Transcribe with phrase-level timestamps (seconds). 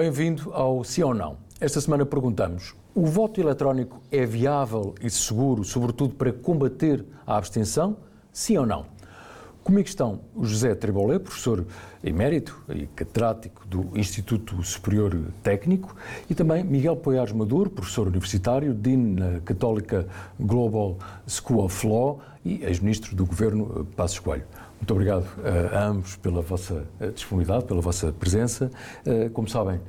[0.00, 1.36] Bem-vindo ao Sim ou Não.
[1.60, 7.98] Esta semana perguntamos: o voto eletrónico é viável e seguro, sobretudo para combater a abstenção?
[8.32, 8.86] Sim ou não?
[9.62, 11.66] Comigo estão o José Tribolé, professor
[12.02, 15.94] emérito e catedrático do Instituto Superior Técnico,
[16.30, 20.08] e também Miguel Poiares Maduro, professor universitário, Dean na Católica
[20.40, 20.96] Global
[21.28, 24.46] School of Law e ex-ministro do Governo Passos Coelho.
[24.80, 28.70] Muito obrigado uh, a ambos pela vossa uh, disponibilidade, pela vossa presença.
[29.06, 29.80] Uh, como sabem,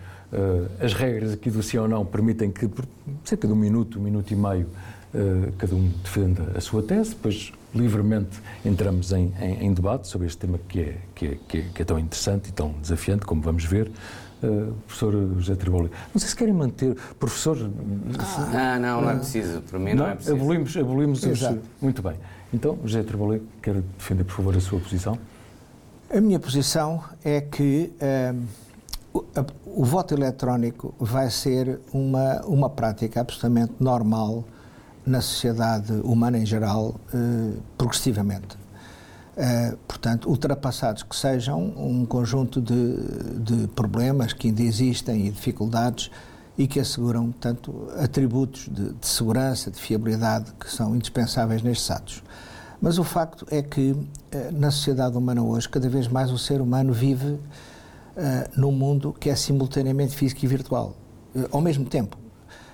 [0.79, 2.85] as regras aqui do Sim ou Não permitem que, por
[3.21, 4.65] cerca de um minuto, um minuto e meio,
[5.57, 10.37] cada um defenda a sua tese, depois livremente entramos em, em, em, debate sobre este
[10.37, 13.41] tema que é, que, é, que, é, que é tão interessante e tão desafiante, como
[13.41, 13.91] vamos ver.
[14.43, 17.69] Uh, professor José Triboli, não sei se querem manter, professor...
[18.55, 20.35] Ah, não, não é preciso, para mim não, não é preciso.
[20.35, 21.41] Abolimos, abolimos os...
[21.79, 22.15] Muito bem.
[22.51, 25.17] Então, José Triboli, quer defender, por favor, a sua posição?
[26.13, 28.43] A minha posição é que uh,
[29.13, 34.43] o, a, o, voto eletrónico vai ser uma, uma prática absolutamente normal
[35.05, 38.60] na sociedade humana em geral, uh, progressivamente.
[39.31, 42.97] Uh, portanto, ultrapassados que sejam um conjunto de,
[43.39, 46.11] de problemas que ainda existem e dificuldades
[46.57, 52.21] e que asseguram, tanto atributos de, de, segurança, de fiabilidade, que são indispensáveis nestes atos.
[52.81, 53.95] Mas o facto é que,
[54.31, 57.39] eh, na sociedade humana hoje, cada vez mais o ser humano vive uh,
[58.55, 60.95] num mundo que é simultaneamente físico e virtual,
[61.51, 62.17] ao mesmo tempo.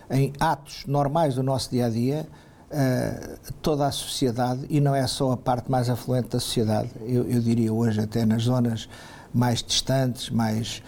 [0.10, 2.28] Em atos normais do nosso dia a dia,
[2.72, 7.30] uh, toda a sociedade, e não é só a parte mais afluente da sociedade, eu,
[7.30, 8.88] eu diria hoje até nas zonas
[9.34, 10.82] mais distantes, mais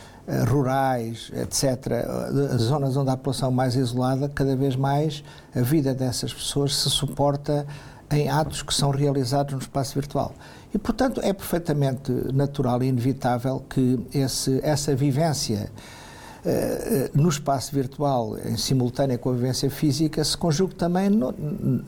[0.48, 2.06] rurais, etc.,
[2.54, 5.24] as zonas onde há a população mais isolada, cada vez mais
[5.56, 7.66] a vida dessas pessoas se suporta
[8.12, 10.34] em atos que são realizados no espaço virtual.
[10.74, 15.99] E, portanto, é perfeitamente natural e inevitável que esse, essa vivência uh,
[17.14, 21.34] no espaço virtual, em simultânea com a vivência física, se conjugue também no,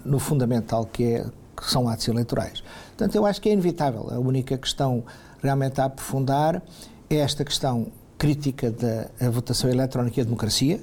[0.06, 1.26] no fundamental que, é,
[1.56, 2.64] que são atos eleitorais.
[2.90, 4.08] Portanto, eu acho que é inevitável.
[4.12, 5.04] A única questão
[5.42, 6.62] realmente a aprofundar
[7.10, 10.80] é esta questão crítica da votação eletrónica e a democracia,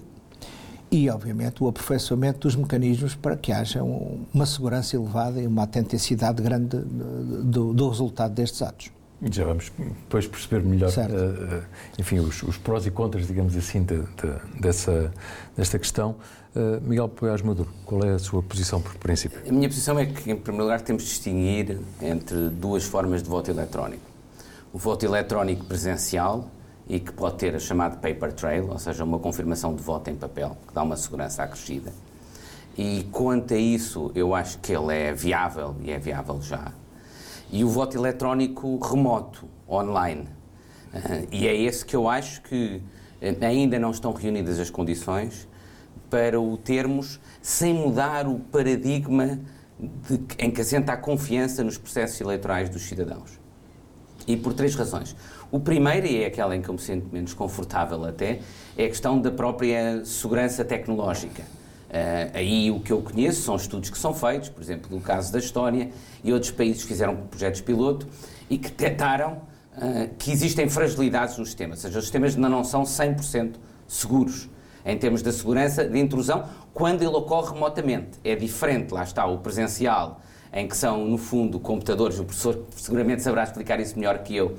[0.91, 5.63] e, obviamente, o aperfeiçoamento dos mecanismos para que haja um, uma segurança elevada e uma
[5.63, 8.91] autenticidade grande do, do resultado destes atos.
[9.21, 11.65] Já vamos depois perceber melhor, uh,
[11.99, 15.13] enfim, os, os, prós e contras, digamos assim, de, de, dessa,
[15.57, 16.15] desta questão.
[16.55, 19.41] Uh, Miguel Poiás Maduro, qual é a sua posição por princípio?
[19.49, 23.29] A minha posição é que, em primeiro lugar, temos de distinguir entre duas formas de
[23.29, 24.03] voto eletrónico.
[24.73, 26.49] O voto eletrónico presencial,
[26.89, 30.15] e que pode ter a chamada paper trail, ou seja, uma confirmação de voto em
[30.15, 31.93] papel, que dá uma segurança acrescida.
[32.77, 36.73] E quanto a isso, eu acho que ele é viável, e é viável já.
[37.51, 40.29] E o voto eletrónico remoto, online.
[40.93, 42.83] Uh, e é esse que eu acho que
[43.41, 45.49] ainda não estão reunidas as condições
[46.09, 49.39] para o termos sem mudar o paradigma
[49.79, 53.39] de, em que assenta a confiança nos processos eleitorais dos cidadãos.
[54.27, 55.17] E por três razões.
[55.51, 58.41] O primeiro, e é aquela em que eu me sinto menos confortável até,
[58.77, 61.43] é a questão da própria segurança tecnológica.
[61.89, 65.33] Uh, aí o que eu conheço são estudos que são feitos, por exemplo, no caso
[65.33, 65.91] da Estónia,
[66.23, 68.07] e outros países fizeram projetos piloto
[68.51, 69.41] e que detectaram
[69.77, 73.55] uh, que existem fragilidades no sistema, ou seja, os sistemas ainda não são 100%
[73.87, 74.51] seguros
[74.85, 76.45] em termos da segurança de intrusão
[76.75, 78.19] quando ele ocorre remotamente.
[78.23, 80.21] É diferente, lá está, o presencial,
[80.53, 84.57] em que são, no fundo, computadores, o professor seguramente saberá explicar isso melhor que eu,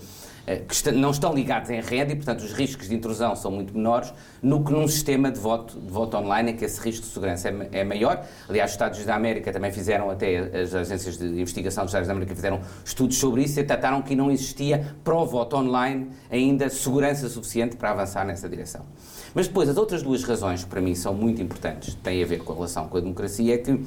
[0.67, 4.13] que não estão ligados em rede e, portanto, os riscos de intrusão são muito menores
[4.41, 7.49] no que num sistema de voto, de voto online em que esse risco de segurança
[7.49, 8.25] é, é maior.
[8.47, 12.13] Aliás, os Estados da América também fizeram, até as agências de investigação dos Estados da
[12.13, 16.69] América fizeram estudos sobre isso e trataram que não existia para o voto online ainda
[16.69, 18.85] segurança suficiente para avançar nessa direção.
[19.33, 22.51] Mas depois, as outras duas razões para mim são muito importantes, têm a ver com
[22.51, 23.79] a relação com a democracia, é que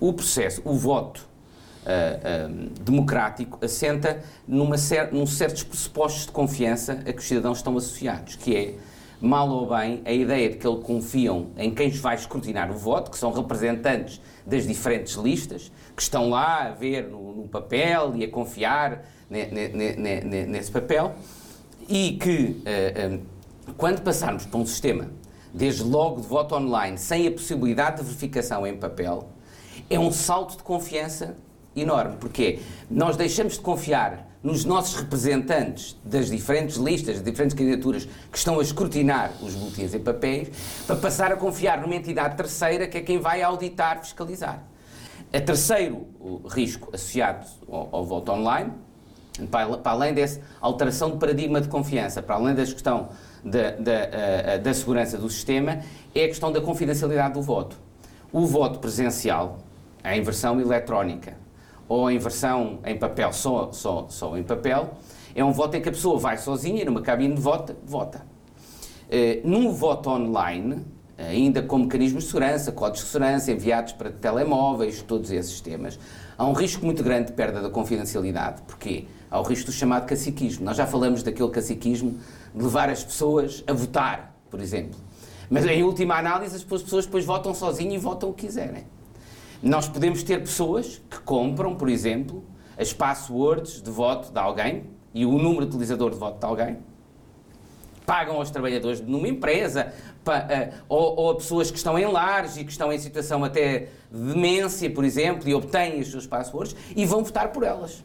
[0.00, 1.26] o processo, o voto
[1.84, 7.76] uh, democrático assenta numa cer num certos pressupostos de confiança a que os cidadãos estão
[7.76, 8.74] associados, que é,
[9.20, 13.10] mal ou bem, a ideia de que eles confiam em quem vai escrutinar o voto,
[13.10, 18.24] que são representantes das diferentes listas, que estão lá a ver no, no papel e
[18.24, 21.14] a confiar ne, ne, ne, nesse papel,
[21.88, 23.20] e que, uh,
[23.76, 25.10] quando passarmos para um sistema,
[25.52, 29.28] desde logo de voto online, sem a possibilidade de verificação em papel,
[29.90, 31.36] é um salto de confiança
[31.80, 32.60] enorme, porque
[32.90, 38.60] nós deixamos de confiar nos nossos representantes das diferentes listas, das diferentes candidaturas que estão
[38.60, 40.48] a escrutinar os boletins em papéis,
[40.86, 44.62] para passar a confiar numa entidade terceira que é quem vai auditar, fiscalizar.
[45.32, 46.06] A terceiro
[46.48, 48.72] risco associado ao, ao voto online,
[49.50, 53.08] para, para além dessa alteração de paradigma de confiança, para além da questão
[53.44, 55.80] da, da, da segurança do sistema
[56.14, 57.76] é a questão da confidencialidade do voto.
[58.32, 59.58] O voto presencial,
[60.04, 61.34] em versão eletrónica
[61.88, 64.90] ou em versão em papel, só, só, só em papel,
[65.34, 68.26] é um voto em que a pessoa vai sozinha numa cabine de voto, vota.
[69.06, 70.84] Uh, num voto online,
[71.16, 75.98] ainda com mecanismos de segurança, códigos de segurança enviados para telemóveis, todos esses temas,
[76.36, 78.62] há um risco muito grande de perda da confidencialidade.
[78.62, 79.06] Porquê?
[79.30, 80.64] Há o risco do chamado caciquismo.
[80.64, 82.18] Nós já falamos daquele caciquismo
[82.54, 84.98] de levar as pessoas a votar, por exemplo.
[85.50, 88.84] Mas em última análise, as pessoas depois votam sozinhas e votam o que quiserem.
[89.62, 92.44] Nós podemos ter pessoas que compram, por exemplo,
[92.78, 96.78] as passwords de voto de alguém e o número de utilizador de voto de alguém,
[98.06, 99.92] pagam aos trabalhadores numa empresa,
[100.24, 103.44] pa, uh, ou, ou, a pessoas que estão em lares e que estão em situação
[103.44, 108.02] até de demência, por exemplo, e obtêm os seus passwords e vão votar por elas.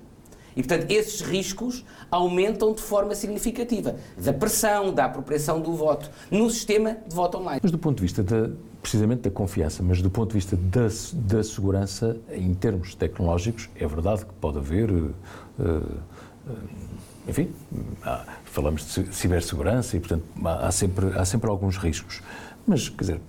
[0.55, 6.49] E, portanto, esses riscos aumentam de forma significativa da pressão, da apropriação do voto no
[6.49, 7.59] sistema de voto online.
[7.61, 8.23] Mas do ponto de vista
[8.81, 13.87] precisamente da confiança, mas do ponto de vista da, da segurança, em termos tecnológicos, é
[13.87, 14.91] verdade que pode haver.
[14.91, 15.13] Uh,
[17.25, 17.49] enfim,
[18.03, 22.21] há, falamos de cibersegurança e, portanto, há sempre, há sempre alguns riscos.
[22.67, 23.21] Mas, quer dizer,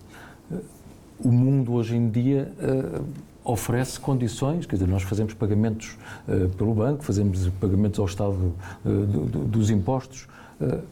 [1.20, 3.04] o mundo hoje em dia uh,
[3.44, 8.88] oferece condições, quer dizer, nós fazemos pagamentos uh, pelo banco, fazemos pagamentos ao Estado uh,
[8.88, 10.26] do, do, dos impostos.
[10.58, 10.82] Uh,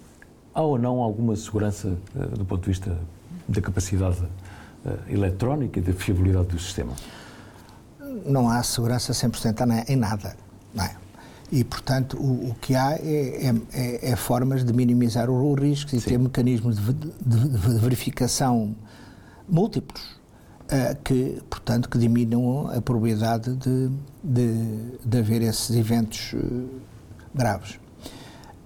[0.55, 1.97] há ou não alguma segurança
[2.37, 2.95] do ponto de vista
[3.49, 4.23] da capacidade
[5.09, 6.93] eletrónica e da fiabilidade do sistema?
[8.27, 10.37] Não há segurança 100% em nada,
[10.75, 10.95] não é?
[11.51, 15.95] E, portanto, o, o que há é, é, é, é, formas de minimizar os riscos
[15.95, 16.11] e Sim.
[16.11, 18.77] ter mecanismos de, de, de verificação
[19.49, 20.22] múltiplos
[21.05, 23.91] que, portanto, que diminuam a probabilidade de,
[24.23, 26.69] de, de haver esses eventos uh,
[27.35, 27.79] graves.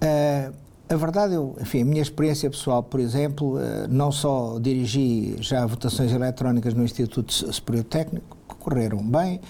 [0.01, 0.53] Uh,
[0.89, 3.57] a verdade, eu, enfim, a minha experiência pessoal, por exemplo,
[3.89, 9.41] não só dirigi já votações eletrónicas no Instituto Superior Técnico, que correram bem,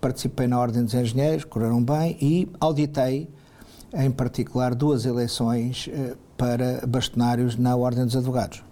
[0.00, 3.28] participei na Ordem dos Engenheiros, correram bem, e auditei,
[3.92, 5.90] em particular, duas eleições
[6.38, 8.64] para bastonários na Ordem dos Advogados,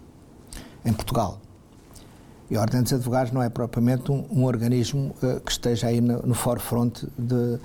[0.87, 1.39] em Portugal.
[2.51, 6.01] E a Ordem dos Advogados não é propriamente um, um organismo uh, que esteja aí
[6.01, 7.59] no, no forefront de,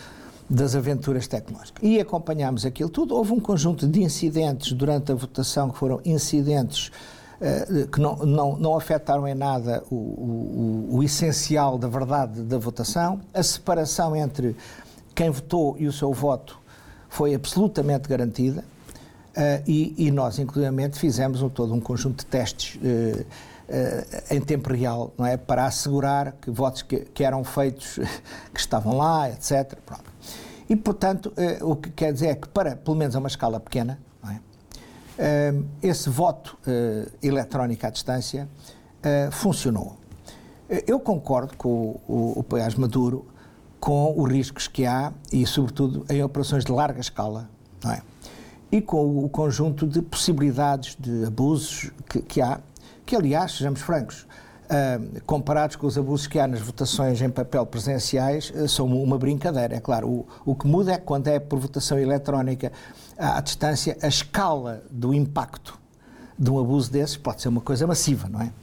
[0.49, 1.83] das aventuras tecnológicas.
[1.83, 3.15] E acompanhámos aquilo tudo.
[3.15, 6.91] Houve um conjunto de incidentes durante a votação que foram incidentes
[7.39, 12.57] uh, que não, não, não afetaram em nada o, o, o, essencial da verdade da
[12.57, 13.21] votação.
[13.33, 14.55] A separação entre
[15.13, 16.59] quem votou e o seu voto
[17.07, 18.63] foi absolutamente garantida.
[19.31, 22.77] Uh, e, e, nós, inclusivamente, fizemos um, todo um conjunto de testes
[24.29, 25.37] em tempo real, não é?
[25.37, 27.99] Para assegurar que votos que, que eram feitos,
[28.53, 29.75] que estavam lá, etc.
[29.85, 30.11] Pronto.
[30.71, 33.59] E, portanto, uh, o que quer dizer é que, para, pelo menos a uma escala
[33.59, 35.51] pequena, é?
[35.51, 36.57] uh, esse voto
[37.21, 38.47] eletrónico à distância
[39.31, 39.97] funcionou.
[40.87, 42.45] Eu concordo com o, o,
[42.79, 43.25] Maduro
[43.79, 47.49] com os riscos que há e, sobretudo, em operações de larga escala,
[47.83, 48.01] não é?
[48.71, 52.61] E com o conjunto de possibilidades de abusos que, que há
[53.11, 57.65] que, aliás, sejamos francos, uh, comparados com os abusos que há nas votações em papel
[57.65, 59.75] presenciais, uh, são uma brincadeira.
[59.75, 62.71] É claro, o, o que muda é que quando é por votação eletrónica
[63.17, 65.77] à, à distância, a escala do impacto
[66.39, 68.53] de um abuso desses pode ser uma coisa massiva, não é?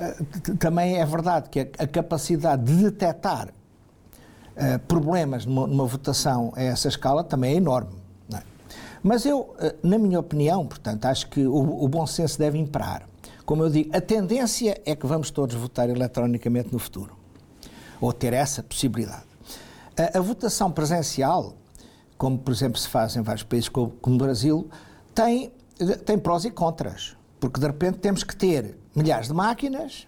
[0.00, 6.52] Uh, também é verdade que a, a capacidade de detectar uh, problemas numa, numa, votação
[6.56, 7.94] a essa escala também é enorme.
[8.34, 8.40] É?
[9.00, 13.08] Mas eu, na minha opinião, portanto, acho que o, o bom senso deve imperar.
[13.44, 17.16] Como eu digo, a tendência é que vamos todos votar eletronicamente no futuro,
[18.00, 19.24] ou ter essa possibilidade.
[19.96, 21.54] A, a votação presencial,
[22.16, 24.68] como por exemplo se faz em vários países como, como o Brasil,
[25.14, 25.52] tem,
[26.04, 30.06] tem prós e contras, porque de repente temos que ter milhares de máquinas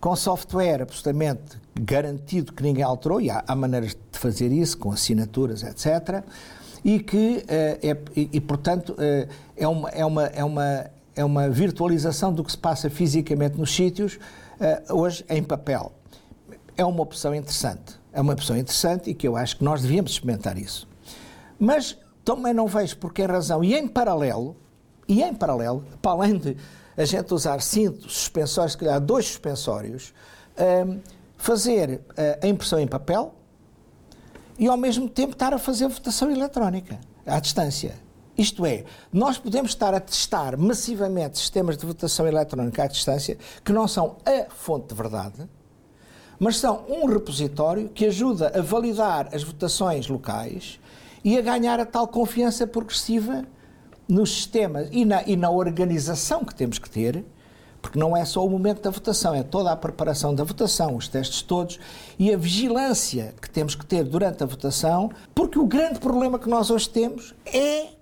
[0.00, 4.92] com software absolutamente garantido que ninguém alterou, e há, há maneiras de fazer isso, com
[4.92, 6.24] assinaturas, etc.,
[6.84, 10.86] e que, uh, é, e, portanto, uh, é, uma, é, uma, é, uma,
[11.18, 14.20] é uma virtualização do que se passa fisicamente nos sítios,
[14.60, 15.92] uh, hoje em papel.
[16.76, 17.98] É uma opção interessante.
[18.12, 20.88] É uma opção interessante e que eu acho que nós devíamos experimentar isso.
[21.58, 23.64] Mas também não vejo por que razão.
[23.64, 24.56] E em paralelo,
[25.08, 26.56] e em paralelo, para além de
[26.96, 30.14] a gente usar cintos, suspensórios, se calhar dois suspensórios,
[30.56, 31.00] uh,
[31.36, 33.34] fazer uh, a impressão em papel
[34.56, 38.06] e ao mesmo tempo estar a fazer votação eletrónica à distância.
[38.38, 43.72] Isto é, nós podemos estar a testar massivamente sistemas de votação eletrónica à distância que
[43.72, 45.48] não são a fonte de verdade,
[46.38, 50.78] mas são um repositório que ajuda a validar as votações locais
[51.24, 53.44] e a ganhar a tal confiança progressiva
[54.08, 57.24] nos sistemas e na, e na organização que temos que ter,
[57.82, 61.08] porque não é só o momento da votação, é toda a preparação da votação, os
[61.08, 61.80] testes todos
[62.16, 66.48] e a vigilância que temos que ter durante a votação, porque o grande problema que
[66.48, 67.97] nós hoje temos é,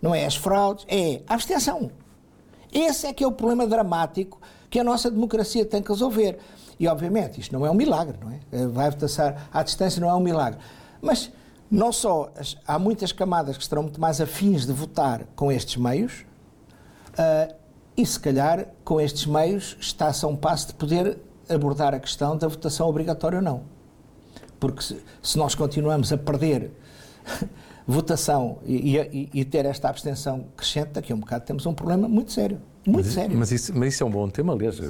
[0.00, 1.90] não é as fraudes, é a abstenção.
[2.72, 6.38] Esse é que é o problema dramático que a nossa democracia tem que resolver.
[6.78, 8.66] E, obviamente, isto não é um milagre, não é?
[8.68, 10.58] Vai votação à distância não é um milagre.
[11.02, 11.30] Mas
[11.70, 12.32] não só
[12.66, 16.24] há muitas camadas que estarão muito mais afins de votar com estes meios,
[17.10, 17.54] uh,
[17.96, 22.36] e se calhar com estes meios está-se a um passo de poder abordar a questão
[22.36, 23.62] da votação obrigatória ou não.
[24.58, 26.70] Porque se, se nós continuamos a perder
[27.86, 32.08] votação e, e, e, ter esta abstenção crescente, daqui a um bocado temos um problema
[32.08, 32.58] muito sério.
[32.86, 33.38] Muito mas, sério.
[33.38, 34.80] Mas isso, mas isso é um bom tema, aliás,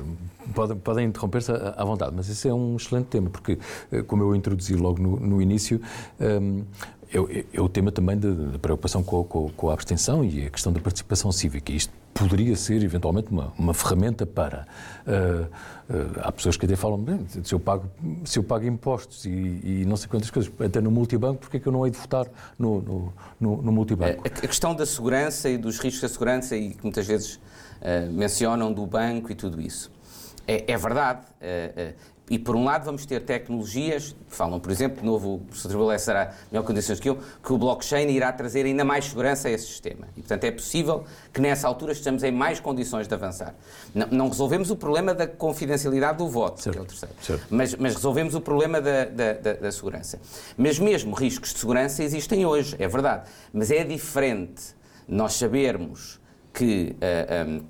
[0.54, 3.58] podem, podem interromper-se à, vontade, mas isso é um excelente tema, porque,
[3.90, 5.80] eh, como eu introduzi logo no, no início,
[6.20, 6.64] um,
[7.12, 10.78] é, o tema também da preocupação com, com, com, a abstenção e a questão da
[10.78, 11.72] participação cívica.
[11.72, 14.66] Isto poderia ser, eventualmente, uma, uma ferramenta para.
[15.04, 15.44] Uh,
[15.92, 17.90] uh, há pessoas que até falam: bem, se, eu pago,
[18.24, 21.60] se eu pago impostos e, e não sei quantas coisas, até no multibanco, porquê é
[21.60, 22.26] que eu não hei de votar
[22.56, 24.22] no, no, no, no multibanco?
[24.24, 28.12] A, a, questão da segurança e dos riscos da segurança, e que muitas vezes uh,
[28.12, 29.90] mencionam do banco e tudo isso.
[30.46, 31.20] É, é verdade.
[32.30, 35.98] E, por um lado, vamos ter tecnologias, falam, por exemplo, de novo, o professor Tribulé
[35.98, 39.66] será melhor condições que eu, que o blockchain irá trazer ainda mais segurança a esse
[39.66, 40.06] sistema.
[40.16, 43.52] E, portanto, é possível que nessa altura estejamos em mais condições de avançar.
[43.92, 47.74] Não, não resolvemos o problema da confidencialidade do voto, certo, que é o terceiro, mas,
[47.74, 50.20] mas, resolvemos o problema da, da, da, da segurança.
[50.56, 53.28] Mas mesmo riscos de segurança existem hoje, é verdade.
[53.52, 54.62] Mas é diferente
[55.08, 56.20] nós sabermos
[56.52, 57.60] que, uh, eh, um, eh,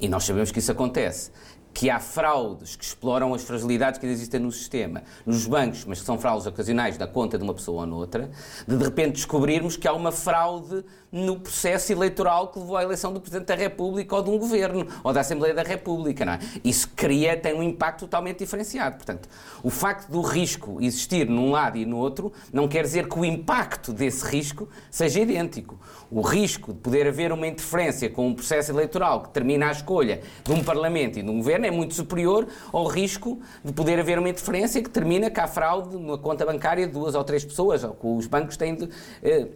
[0.00, 1.30] e nós sabemos que isso acontece,
[1.74, 6.06] que há fraudes que exploram as fragilidades que existem no sistema, nos bancos, mas que
[6.06, 8.30] são fraudes ocasionais na conta de uma pessoa ou noutra,
[8.66, 13.12] de de repente descobrirmos que há uma fraude no processo eleitoral que levou à eleição
[13.12, 16.24] do Presidente da República ou de um governo, ou da Assembleia da República.
[16.24, 16.40] Não é?
[16.64, 18.96] Isso cria, tem um impacto totalmente diferenciado.
[18.96, 19.28] Portanto,
[19.62, 23.24] o facto do risco existir num lado e no outro não quer dizer que o
[23.24, 25.78] impacto desse risco seja idêntico.
[26.10, 30.20] O risco de poder haver uma interferência com um processo eleitoral que termina a escolha
[30.44, 34.18] de um Parlamento e de um governo é muito superior ao risco de poder haver
[34.18, 37.84] uma interferência que termina com a fraude na conta bancária de duas ou três pessoas,
[37.84, 38.88] ou que os bancos têm de.
[39.22, 39.48] Eh,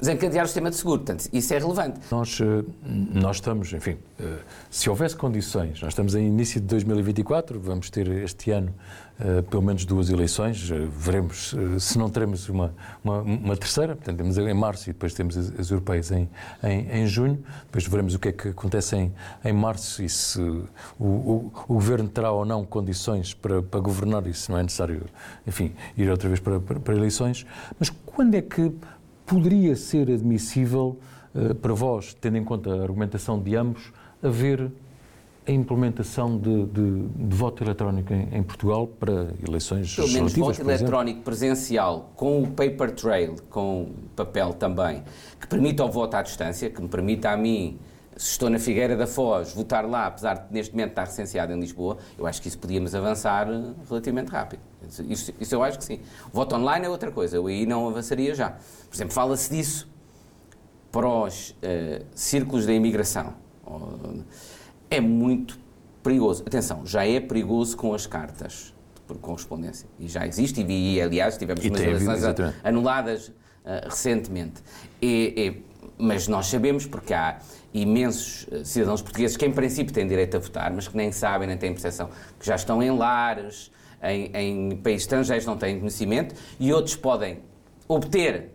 [0.00, 1.02] desencadear o sistema de seguro.
[1.02, 2.00] Portanto, isso é relevante.
[2.10, 4.38] Nós, eh, nós estamos, enfim, eh,
[4.70, 8.74] se houvesse condições, nós estamos em início de 2024, vamos ter este ano
[9.20, 14.38] uh, pelo menos duas eleições, veremos se não teremos uma, uma, uma, terceira, portanto temos
[14.38, 16.28] em março e depois temos as, as europeias em,
[16.62, 19.12] em, em, junho, depois veremos o que é que acontece em,
[19.44, 24.22] em março e se o, o, o governo terá ou não condições para, para governar
[24.34, 25.02] se não é necessário,
[25.46, 27.46] enfim, ir outra vez para, para, para eleições.
[27.78, 28.72] Mas quando é que
[29.28, 30.98] poderia ser admissível
[31.34, 33.92] uh, para vós, tendo em conta a argumentação de ambos,
[34.22, 34.72] haver
[35.46, 40.60] a implementação de, de, de voto eletrónico em, em, Portugal para eleições Pelo menos voto
[40.60, 45.02] eletrónico presencial, com o paper trail, com papel também,
[45.40, 47.78] que permita o voto à distância, que me permita a mim,
[48.18, 51.60] se estou na Figueira da Foz, votar lá, apesar de neste momento estar recenseado em
[51.60, 53.46] Lisboa, eu acho que isso podíamos avançar
[53.88, 54.60] relativamente rápido.
[55.08, 56.00] Isso, isso eu acho que sim.
[56.26, 58.50] O voto online é outra coisa, eu aí não avançaria já.
[58.50, 59.88] Por exemplo, fala-se disso
[60.90, 63.34] para os uh, círculos da imigração.
[64.90, 65.56] É muito
[66.02, 66.42] perigoso.
[66.44, 68.74] Atenção, já é perigoso com as cartas
[69.06, 69.88] por correspondência.
[69.96, 72.22] E já existe, e, e aliás tivemos umas eleições
[72.64, 74.60] anuladas uh, recentemente.
[75.00, 77.38] E, e, mas nós sabemos, porque há
[77.72, 81.48] imensos uh, cidadãos portugueses que, em princípio, têm direito a votar, mas que nem sabem,
[81.48, 83.70] nem têm percepção, que já estão em lares,
[84.02, 87.40] em, em países estrangeiros, não têm conhecimento, e outros podem
[87.86, 88.50] obter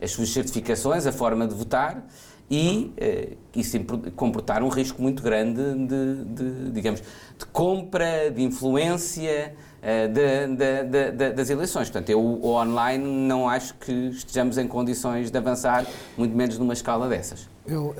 [0.00, 2.04] as suas certificações, a forma de votar,
[2.50, 3.78] e uh, isso
[4.14, 7.00] comportar um risco muito grande de, de, digamos,
[7.38, 11.90] de compra, de influência uh, de, de, das eleições.
[11.90, 15.86] Portanto, eu o online não acho que estejamos em condições de avançar,
[16.16, 17.48] muito menos numa escala dessas.
[17.66, 17.94] Eu,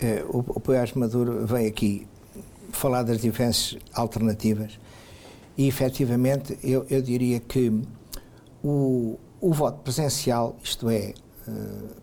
[0.00, 2.06] é, o, o Poiás Maduro vem aqui
[2.70, 4.78] falar das diferentes alternativas
[5.56, 7.82] e, efetivamente, eu, eu diria que
[8.62, 11.14] o, o voto presencial, isto é,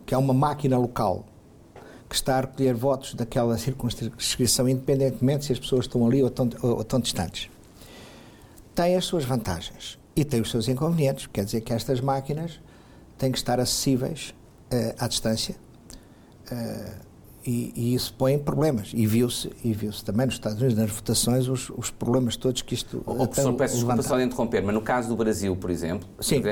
[0.04, 1.24] que é uma máquina local
[2.08, 6.48] que está a recolher votos daquela circunscrição, independentemente se as pessoas estão ali ou estão,
[6.62, 7.50] ou estão distantes.
[8.76, 11.26] Tem as suas vantagens e tem os seus inconvenientes.
[11.26, 12.60] Quer dizer que estas máquinas
[13.16, 14.34] têm que estar acessíveis
[14.70, 15.56] uh, à distância
[16.52, 17.06] uh,
[17.46, 18.90] e, e, isso põe problemas.
[18.92, 22.74] E viu-se e viu também nos Estados Unidos, nas votações, os, os problemas todos que
[22.74, 23.02] isto.
[23.06, 26.06] O, o professor, peço desculpa só de interromper, mas no caso do Brasil, por exemplo,
[26.20, 26.42] Sim.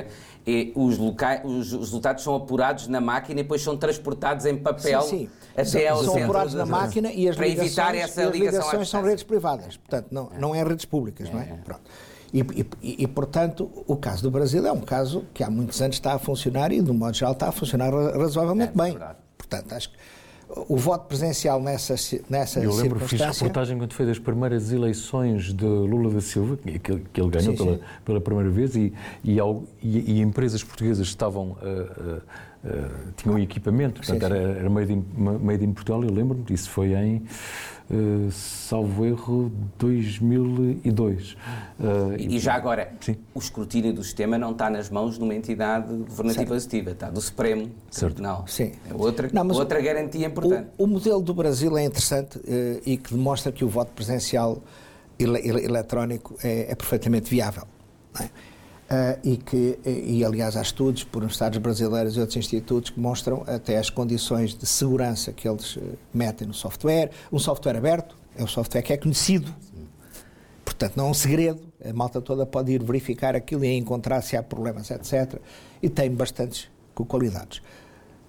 [0.46, 4.56] É, os, locais, os, os, resultados são apurados na máquina e depois são transportados em
[4.56, 5.30] papel sim, sim.
[5.52, 8.88] até são, ao são apurados na máquina e as ligações, evitar essa e as ligações
[8.88, 9.76] são redes privadas.
[9.76, 10.38] Portanto, não, é.
[10.38, 11.32] não é redes públicas, é.
[11.32, 11.44] não é?
[11.44, 11.56] é.
[11.64, 11.90] Pronto.
[12.34, 12.40] E,
[12.82, 16.14] e, e, portanto, o caso do Brasil é um caso que há muitos anos está
[16.14, 18.90] a funcionar e, de um modo geral, está a funcionar razoavelmente é, bem.
[18.90, 19.18] Verdade.
[19.38, 19.96] Portanto, acho que
[20.68, 21.94] o voto presencial nessa,
[22.28, 26.78] nessa Eu lembro, fiz reportagem quando foi das primeiras eleições de Lula da Silva, que,
[26.78, 27.82] que ele ganhou sim, pela, sim.
[28.04, 29.38] pela primeira vez, e, e,
[29.80, 31.56] e, empresas portuguesas estavam...
[31.62, 32.22] Uh, uh,
[32.64, 36.70] uh, tinham equipamento, portanto sim, era, era made, in, made in Portugal, eu lembro-me disso,
[36.70, 37.22] foi em
[37.90, 41.32] uh, salvo erro, 2002.
[41.32, 41.36] Uh,
[42.18, 43.16] e, e, já agora, sim.
[43.34, 47.20] o escrutínio do sistema não está nas mãos de uma entidade governativa executiva, está do
[47.20, 48.14] Supremo certo.
[48.14, 48.44] Tribunal.
[48.46, 48.72] Sim.
[48.88, 50.68] É outra, não, outra garantia importante.
[50.78, 52.42] O, o, modelo do Brasil é interessante uh,
[52.84, 54.62] e que demonstra que o voto presencial
[55.18, 57.64] ele, ele, eletrónico é, é perfeitamente viável.
[58.20, 58.28] É?
[58.84, 63.42] Uh, e que, e aliás há estudos por Estados brasileiros e outros institutos que mostram
[63.46, 67.10] até as condições de segurança que eles uh, metem no software.
[67.32, 69.50] Um software aberto é um software que é conhecido,
[70.64, 74.36] portanto não é um segredo, a malta toda pode ir verificar aquilo e encontrar se
[74.36, 75.40] há problemas, etc.
[75.82, 76.68] E tem bastantes
[77.08, 77.62] qualidades.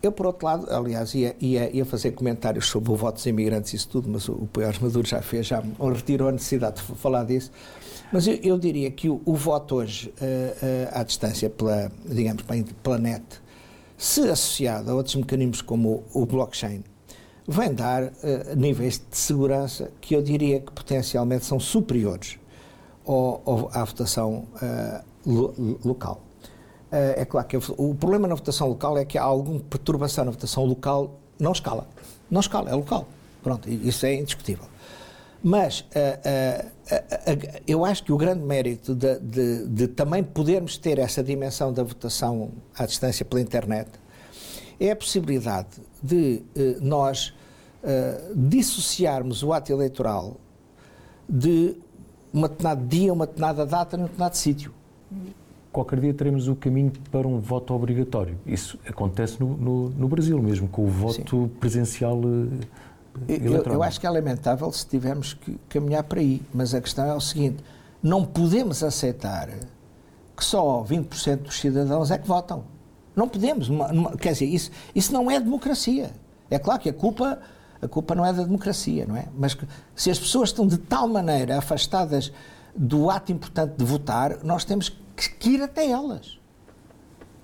[0.05, 3.73] Eu, por outro lado, aliás, ia, ia, ia fazer comentários sobre o voto dos imigrantes
[3.73, 6.95] e isso tudo, mas o, o Poiares Maduro já fez, já retirou a necessidade de
[6.95, 7.51] falar disso.
[8.13, 12.43] Mas eu, eu diria que o, o voto hoje, uh, uh, à distância, pela, digamos,
[12.83, 13.23] pela net,
[13.97, 16.83] se associado a outros mecanismos como o, o blockchain,
[17.47, 18.11] vem dar uh,
[18.55, 22.37] níveis de segurança que eu diria que potencialmente são superiores
[23.07, 24.45] ao, ao, à votação
[25.25, 26.24] lo, local.
[26.91, 30.63] É claro que o problema na votação local é que há alguma perturbação na votação
[30.65, 31.87] local, não escala.
[32.29, 33.07] Não escala, é local.
[33.43, 34.65] Pronto, isso é indiscutível.
[35.43, 40.77] Mas uh, uh, uh, eu acho que o grande mérito de, de, de, também podermos
[40.77, 43.89] ter essa dimensão da votação à distância pela internet
[44.79, 45.69] é a possibilidade
[46.01, 47.33] de eh, nós
[47.83, 50.37] eh, dissociarmos o ato eleitoral
[51.29, 51.77] de
[52.33, 54.73] uma determinada dia, uma determinada data, num determinado sítio.
[55.75, 58.37] Qualquer dia teremos o caminho para um voto obrigatório.
[58.45, 61.47] Isso acontece no, no, no Brasil mesmo, com o voto Sim.
[61.59, 62.17] presencial
[63.27, 66.79] eh, eu, eu, acho que é lamentável se tivermos que caminhar para aí, mas a
[66.79, 67.61] questão é o seguinte:
[68.01, 69.49] não podemos aceitar
[70.37, 72.63] que só 20% dos cidadãos é que votam.
[73.13, 73.69] Não podemos.
[74.21, 76.09] quer dizer, isso, isso não é democracia.
[76.49, 77.37] É claro que a culpa,
[77.81, 79.25] a culpa não é da democracia, não é?
[79.37, 79.57] Mas
[79.93, 82.31] se as pessoas estão de tal maneira afastadas
[82.73, 85.04] do ato importante de votar, nós temos que
[85.45, 86.37] ir até elas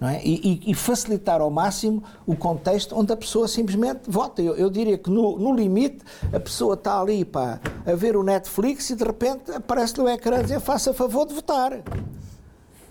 [0.02, 0.20] é?
[0.26, 4.42] e, e, facilitar ao máximo o contexto onde a pessoa simplesmente vota.
[4.42, 6.00] Eu, eu diria que no, no, limite
[6.34, 10.40] a pessoa está ali pá, a ver o Netflix e de repente aparece-lhe o ecrã
[10.40, 11.84] a dizer faça favor de votar.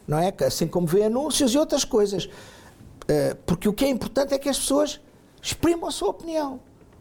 [0.07, 0.33] Não é?
[0.47, 2.29] Assim como vê anúncios e outras coisas.
[3.09, 5.01] Eh, porque o que é importante é que as pessoas
[5.43, 6.61] exprimam a sua opinião.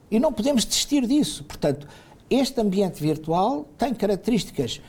[0.09, 1.43] E não podemos desistir disso.
[1.43, 1.87] Portanto,
[2.29, 4.81] este ambiente virtual tem características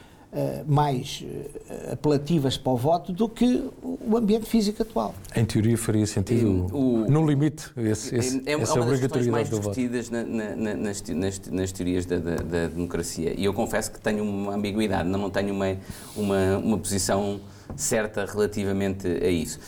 [0.66, 5.14] mais uh, apelativas para o voto do que o ambiente físico atual.
[5.34, 9.50] Em teoria faria sentido, o, no limite, esse, esse, é, é essa das questões mais
[9.50, 13.34] discutidas na, na, nas, nas, nas, teorias da, da, da, democracia.
[13.36, 15.76] E eu confesso que tenho uma ambiguidade, não, não tenho uma,
[16.16, 17.40] uma, uma posição
[17.76, 19.58] certa relativamente a isso.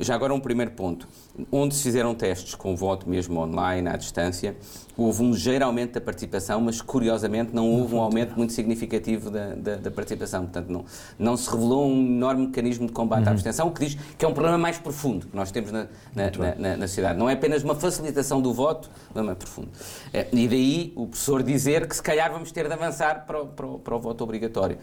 [0.00, 1.08] Já agora um primeiro ponto.
[1.50, 4.56] Onde se fizeram testes com voto mesmo online, à distância,
[4.96, 9.54] houve um ligeiro aumento da participação, mas curiosamente não houve um aumento muito significativo da,
[9.54, 10.42] da, da participação.
[10.42, 10.84] Portanto, não,
[11.18, 13.28] não se revelou um enorme mecanismo de combate uhum.
[13.28, 15.86] à abstenção, o que diz que é um problema mais profundo que nós temos na,
[16.14, 17.18] na, na, na sociedade.
[17.18, 19.68] Não é apenas uma facilitação do voto, é mais profundo.
[20.12, 23.46] É, e daí o professor dizer que se calhar vamos ter de avançar para o,
[23.46, 24.78] para o, para o voto obrigatório.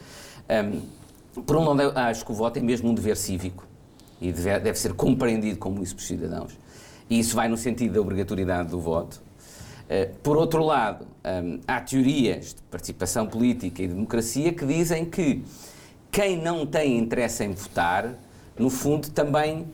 [0.49, 1.06] Um,
[1.45, 3.65] por um lado, acho que o voto é mesmo um dever cívico
[4.21, 6.57] e deve, deve ser compreendido como isso pelos cidadãos.
[7.09, 9.21] E isso vai no sentido da obrigatoriedade do voto.
[9.85, 15.43] Uh, por outro lado, um, há teorias de participação política e democracia que dizem que
[16.11, 18.15] quem não tem interesse em votar,
[18.57, 19.65] no fundo, também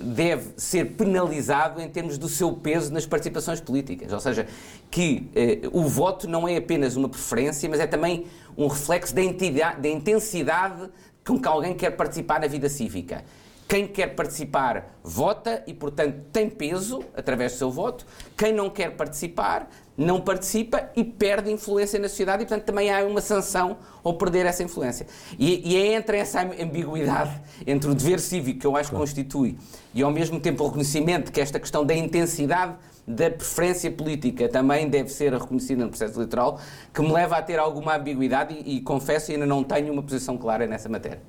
[0.00, 4.12] deve ser penalizado em termos do seu peso nas participações políticas.
[4.12, 4.46] Ou seja,
[4.90, 5.30] que
[5.72, 10.88] o voto não é apenas uma preferência, mas é também um reflexo da, da intensidade
[11.26, 13.22] com que alguém quer participar na vida cívica.
[13.68, 18.06] Quem quer participar vota e, portanto, tem peso através do seu voto.
[18.34, 23.04] Quem não quer participar não participa e perde influência na sociedade e, portanto, também há
[23.04, 25.08] uma sanção ao perder essa influência.
[25.36, 27.32] E, e é entre essa ambiguidade,
[27.66, 29.58] entre o dever cívico que eu acho que constitui
[29.92, 32.76] e, ao mesmo tempo, o reconhecimento que esta questão da intensidade
[33.08, 36.60] da preferência política também deve ser reconhecida no processo eleitoral,
[36.92, 40.38] que me leva a ter alguma ambiguidade e, e confesso, ainda não tenho uma posição
[40.38, 41.20] clara nessa matéria.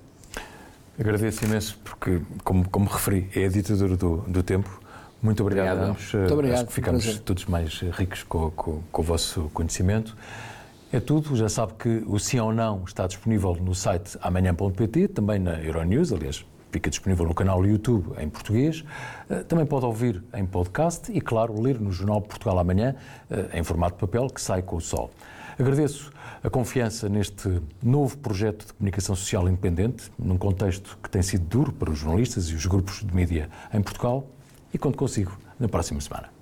[0.99, 4.81] Agradeço imenso, porque, como, como referi, é a ditadura do, do tempo.
[5.21, 6.13] Muito obrigado, obrigado.
[6.13, 6.57] Muito obrigado.
[6.59, 7.21] Acho que ficamos Prazer.
[7.21, 10.15] todos mais ricos com, com, com o vosso conhecimento.
[10.91, 11.35] É tudo.
[11.35, 16.11] Já sabe que o Sim ou Não está disponível no site amanhã.pt, também na Euronews,
[16.11, 18.83] aliás, fica disponível no canal YouTube em português.
[19.29, 22.95] Eh, Também pode ouvir em podcast e, claro, ler no Jornal Portugal Amanhã,
[23.29, 25.11] eh, em formato de papel, que sai com o sol.
[25.59, 31.45] Agradeço a confiança neste novo projeto de comunicação social independente, num contexto que tem sido
[31.45, 34.25] duro para os jornalistas e os grupos de mídia em Portugal,
[34.73, 36.38] e conto consigo na próxima semana.